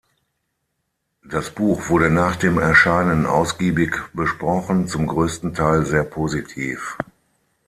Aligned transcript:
Das 1.23 1.51
Buch 1.51 1.89
wurde 1.89 2.09
nach 2.09 2.35
dem 2.35 2.57
Erscheinen 2.57 3.27
ausgiebig 3.27 3.97
besprochen, 4.13 4.87
zum 4.87 5.05
größten 5.05 5.53
Teil 5.53 5.85
sehr 5.85 6.03
positiv. 6.05 6.97